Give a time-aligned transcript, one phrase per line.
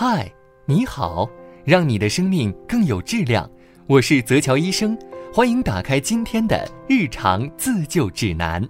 [0.00, 0.32] 嗨，
[0.64, 1.28] 你好，
[1.64, 3.50] 让你的生命更有质量。
[3.88, 4.96] 我是泽乔医生，
[5.34, 8.64] 欢迎打开今天的日常自救指南。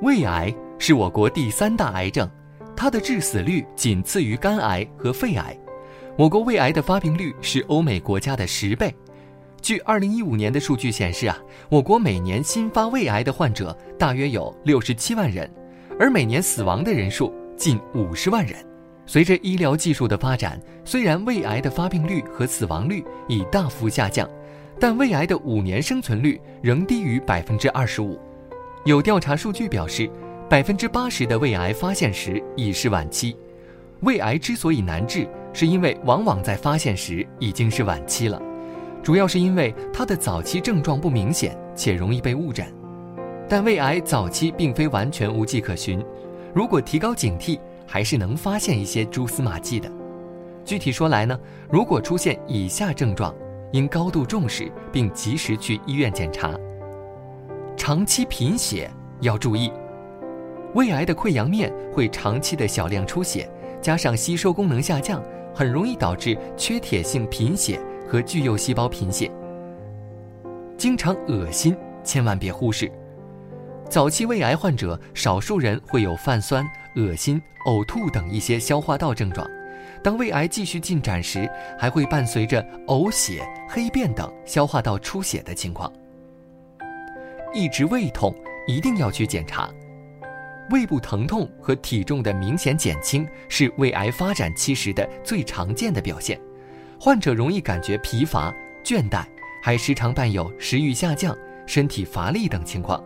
[0.00, 2.28] 胃癌是我国第三大癌症，
[2.74, 5.56] 它的致死率仅次于肝癌和肺癌。
[6.18, 8.92] 我国胃癌的发病率是欧美国家的十倍。
[9.60, 11.38] 据二零一五年的数据显示啊，
[11.70, 15.48] 我国每年新发胃癌的患者大约有六十七万人，
[16.00, 18.56] 而每年死亡的人数近五十万人。
[19.12, 24.26] 随着医疗技术的发展，虽然胃癌的发病率和死亡率已大幅下降，
[24.80, 28.18] 但胃癌的五年生存率仍低于百分之二十五。
[28.86, 30.10] 有调查数据表示，
[30.48, 33.36] 百分之八十的胃癌发现时已是晚期。
[34.00, 38.40] 胃癌之所以难治，是因为往往在发现时已经是晚期了，
[39.02, 42.66] 主要是因为它的早期症状不明显且容易被误诊。
[43.46, 46.02] 但胃癌早期并非完全无迹可寻，
[46.54, 47.60] 如果提高警惕。
[47.92, 49.86] 还是能发现一些蛛丝马迹的。
[50.64, 51.38] 具体说来呢，
[51.68, 53.34] 如果出现以下症状，
[53.72, 56.58] 应高度重视并及时去医院检查。
[57.76, 59.70] 长期贫血要注意，
[60.72, 63.46] 胃癌的溃疡面会长期的小量出血，
[63.82, 65.22] 加上吸收功能下降，
[65.54, 67.78] 很容易导致缺铁性贫血
[68.08, 69.30] 和巨幼细胞贫血。
[70.78, 72.90] 经常恶心，千万别忽视。
[73.90, 79.46] 早期胃癌患者，少数人会有泛酸、恶心、呕吐等一些消化道症状。
[80.02, 81.48] 当胃癌继续进展时，
[81.78, 85.92] 还会伴随着呕血、黑便等消化道出血的情况。
[87.54, 88.34] 一直胃痛，
[88.66, 89.70] 一定要去检查。
[90.70, 96.40] 胃部疼痛和体重的明显减轻是胃癌发展期时的最常见的表现。
[96.98, 98.52] 患者容易感觉疲乏、
[98.84, 99.24] 倦怠，
[99.62, 103.04] 还时常伴有食欲下降、身体乏力等情况。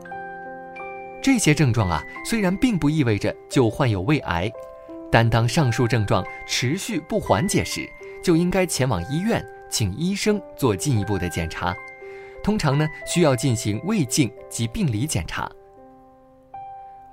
[1.27, 4.49] 这些症状啊，虽然并不意味着就患有胃癌，
[5.11, 7.85] 但当上述症状持续不缓解时，
[8.23, 11.75] 就应该前往医院，请医生做进一步的检查。
[12.45, 15.51] 通常呢，需要进行胃镜及病理检查。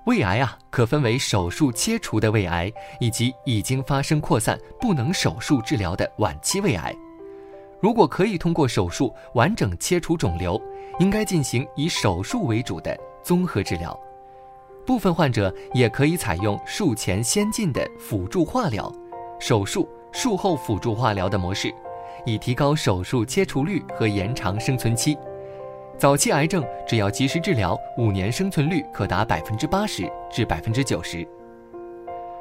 [0.05, 6.95] 胃癌啊，可分为手术切除的胃癌，以及已经发生扩散不能手术治疗的晚期胃癌。
[7.81, 10.61] 如果可以通过手术完整切除肿瘤，
[10.99, 12.95] 应该进行以手术为主的。
[13.23, 13.97] 综合治疗，
[14.85, 18.91] 部分患者也可以采用术前先进的辅助化疗、
[19.39, 21.73] 手术术后辅助化疗的模式，
[22.25, 25.17] 以提高手术切除率和延长生存期。
[25.97, 31.25] 早期癌症只要及时治疗，五年生存率可达百分之八十至百分之九十。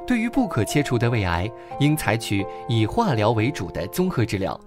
[0.04, 1.48] 对于不可切除的胃癌，
[1.78, 4.58] 应采取以化疗为主的综合治疗。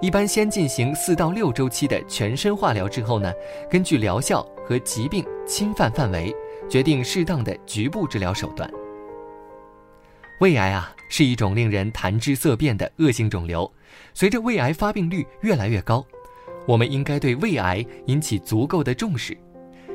[0.00, 3.30] 一般先进行四到六周期的全身化疗之后呢，
[3.70, 6.34] 根据疗效和疾病侵犯范围，
[6.70, 8.70] 决定适当的局部治疗手段。
[10.40, 13.70] 胃癌啊是一种令人谈之色变的恶性肿瘤，
[14.14, 16.02] 随着胃癌发病率越来越高，
[16.66, 19.36] 我们应该对胃癌引起足够的重视。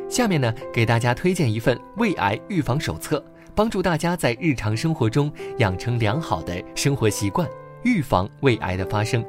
[0.08, 7.50] 下面呢，给大家推荐一份胃癌预防手册，帮助大家在日常生活中养成良好的生活习惯，
[7.84, 9.26] 预防胃癌的发生。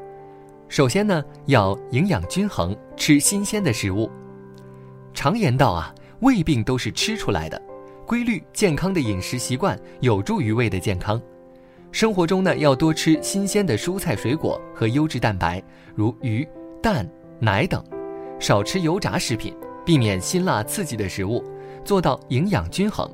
[0.68, 4.10] 首先呢，要营养均衡，吃新鲜的食物。
[5.14, 7.60] 常言道啊，胃病都是吃出来的。
[8.04, 11.20] 规律健康的饮食习惯有助于胃的健康。
[11.92, 15.62] 生活中呢，要多吃新鲜的蔬菜水果和优质蛋白，
[15.94, 16.46] 如鱼、
[16.82, 17.82] 蛋、奶等，
[18.38, 21.42] 少吃油炸食品，避免辛辣刺激的食物，
[21.84, 23.08] 做到营养均衡。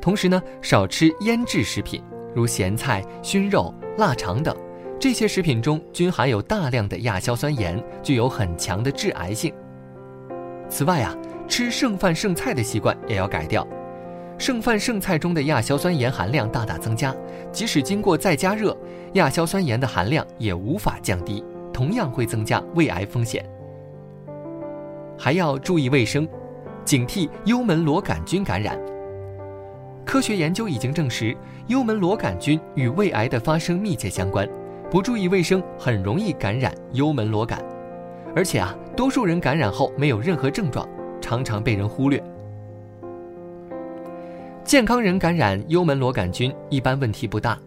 [0.00, 2.02] 同时呢，少吃腌制食品，
[2.34, 4.54] 如咸菜、熏肉、腊肠等。
[5.00, 9.54] 这些食品中均含有大量的亚硝酸盐，具有很强的致癌性。
[10.68, 11.16] 此外啊，
[11.46, 13.64] 吃剩饭剩菜的习惯也要改掉。
[14.38, 17.14] 剩饭剩菜中的亚硝酸盐含量大大增加，
[17.52, 18.76] 即使经过再加热，
[19.12, 23.48] 亚硝酸盐的含量也无法降低，同样会增加胃癌风险。
[25.16, 26.28] 还要注意卫生，
[26.84, 28.76] 警惕幽门螺杆菌感染。
[30.04, 31.36] 科学研究已经证实，
[31.68, 34.48] 幽门螺杆菌与胃癌的发生密切相关。
[34.90, 37.62] 不注意卫生，很容易感染幽门螺杆，
[38.34, 40.88] 而且啊，多数人感染后没有任何症状，
[41.20, 42.22] 常常被人忽略。
[44.64, 47.58] 健康人感染幽门螺杆菌一般问题不大，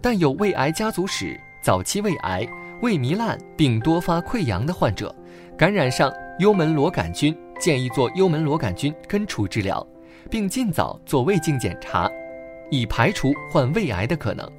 [0.00, 2.48] 但有胃癌家族史、早期胃癌、
[2.80, 5.14] 胃糜烂并多发溃疡的患者，
[5.58, 9.86] 感染上幽门螺杆菌，建议做幽门螺杆菌根除治疗，
[10.30, 12.10] 并尽早做胃镜检查，
[12.70, 14.50] 以排除患胃癌的可能。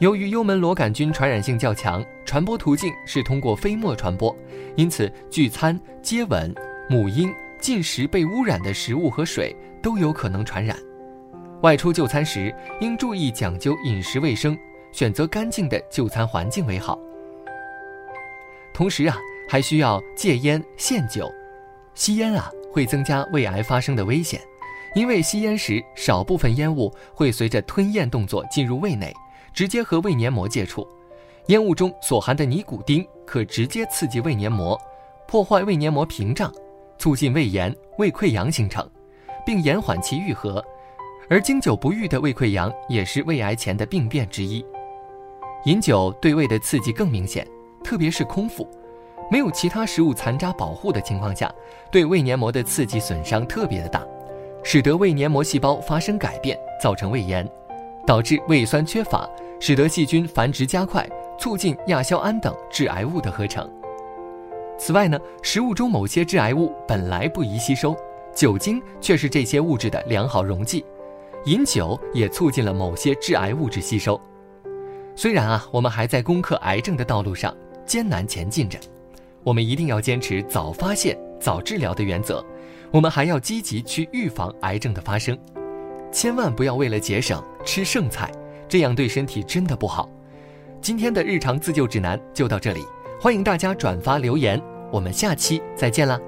[0.00, 4.34] 由于幽门螺杆菌传染性较强，传播途径是通过飞沫传播，
[4.76, 6.52] 因此聚餐、接吻、
[6.90, 10.76] 母婴、进食被污染的食物和水都有可能传染。
[11.62, 14.58] 外出就餐时应注意讲究饮食卫生，
[14.90, 16.98] 选择干净的就餐环境为好。
[18.74, 19.16] 同时啊，
[19.48, 21.32] 还需要戒烟限酒，
[21.94, 24.40] 吸烟啊会增加胃癌发生的危险，
[24.96, 29.14] 因为吸烟时少部分烟雾会随着吞咽动作进入胃内，
[29.54, 30.86] 直接和胃黏膜接触，
[31.46, 34.78] 烟雾中所含的尼古丁可直接刺激胃黏膜，
[35.26, 36.52] 破坏胃黏膜屏障，
[36.98, 38.86] 促进胃炎、胃溃疡形成，
[39.46, 40.62] 并延缓其愈合，
[41.30, 44.62] 而经久不愈的胃溃疡也是胃癌前的病变之一。
[45.64, 47.46] 饮酒对胃的刺激更明显。
[47.84, 48.66] 特别是空腹，
[49.30, 51.52] 没有其他食物残渣保护的情况下，
[51.92, 54.02] 对胃黏膜的刺激损伤特别的大，
[54.62, 57.46] 使得胃黏膜细胞发生改变，造成胃炎，
[58.06, 59.28] 导致胃酸缺乏，
[59.60, 61.08] 使得细菌繁殖加快，
[61.38, 63.68] 促进亚硝胺等致癌物的合成。
[64.78, 67.96] 此外呢，食物中某些致癌物本来不宜吸收，
[68.34, 70.84] 酒精却是这些物质的良好溶剂，
[71.44, 74.20] 饮酒也促进了某些致癌物质吸收。
[75.14, 77.54] 虽然啊，我们还在攻克癌症的道路上。
[77.86, 78.78] 艰难前进着，
[79.42, 82.42] 我们一定要坚持早发现、早治疗的原则。
[82.90, 85.38] 我们还要积极去预防癌症的发生，
[86.10, 88.32] 千万不要为了节省吃剩菜，
[88.68, 90.08] 这样对身体真的不好。
[90.80, 92.84] 今天的日常自救指南就到这里，
[93.20, 96.20] 欢迎大家转发留言，我们下期再见啦。